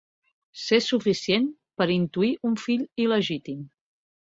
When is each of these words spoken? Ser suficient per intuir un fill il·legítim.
Ser 0.61 0.79
suficient 0.85 1.45
per 1.81 1.87
intuir 1.97 2.33
un 2.51 2.59
fill 2.65 2.83
il·legítim. 3.07 3.63